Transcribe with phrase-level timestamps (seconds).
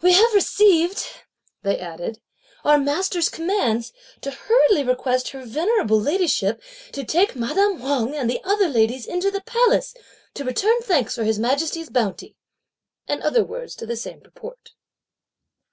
[0.00, 1.04] "We have received,"
[1.64, 2.20] they added,
[2.64, 8.40] "our master's commands, to hurriedly request her venerable ladyship to take madame Wang and the
[8.44, 9.94] other ladies into the Palace,
[10.34, 12.36] to return thanks for His Majesty's bounty;"
[13.08, 14.74] and other words to the same purport.